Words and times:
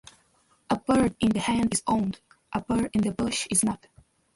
A 0.71 0.75
bird 0.77 1.15
in 1.19 1.29
the 1.29 1.39
hand 1.39 1.71
is 1.75 1.83
owned; 1.85 2.21
a 2.53 2.59
bird 2.59 2.89
in 2.93 3.01
the 3.03 3.11
bush 3.11 3.45
is 3.51 3.63
not. 3.63 3.85